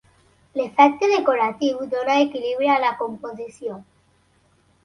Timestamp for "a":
2.77-2.81